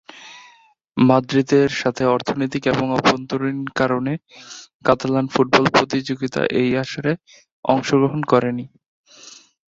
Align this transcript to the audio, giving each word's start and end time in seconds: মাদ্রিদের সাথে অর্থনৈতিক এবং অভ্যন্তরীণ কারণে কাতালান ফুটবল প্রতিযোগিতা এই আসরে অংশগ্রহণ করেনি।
মাদ্রিদের 0.97 1.69
সাথে 1.81 2.03
অর্থনৈতিক 2.07 2.63
এবং 2.67 2.85
অভ্যন্তরীণ 2.91 3.59
কারণে 3.79 4.13
কাতালান 4.85 5.25
ফুটবল 5.33 5.65
প্রতিযোগিতা 5.75 6.41
এই 6.61 6.69
আসরে 6.83 7.11
অংশগ্রহণ 7.65 8.21
করেনি। 8.31 8.65